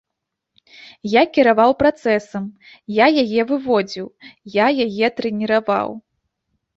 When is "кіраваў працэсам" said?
1.35-2.43